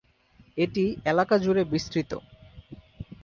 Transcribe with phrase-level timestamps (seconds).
[0.57, 2.11] এটি এলাকা জুড়ে বিস্তৃত।